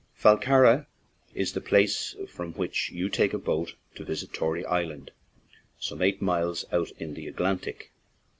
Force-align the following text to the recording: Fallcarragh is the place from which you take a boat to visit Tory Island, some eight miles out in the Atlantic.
Fallcarragh 0.17 0.87
is 1.35 1.53
the 1.53 1.61
place 1.61 2.15
from 2.27 2.53
which 2.53 2.89
you 2.89 3.07
take 3.07 3.35
a 3.35 3.37
boat 3.37 3.75
to 3.93 4.03
visit 4.03 4.33
Tory 4.33 4.65
Island, 4.65 5.11
some 5.79 6.01
eight 6.01 6.23
miles 6.23 6.65
out 6.71 6.89
in 6.97 7.13
the 7.13 7.27
Atlantic. 7.27 7.91